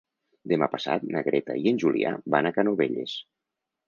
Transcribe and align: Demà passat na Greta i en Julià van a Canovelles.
Demà 0.51 0.67
passat 0.75 1.03
na 1.15 1.21
Greta 1.27 1.57
i 1.63 1.69
en 1.71 1.81
Julià 1.83 2.13
van 2.37 2.49
a 2.49 2.53
Canovelles. 2.57 3.15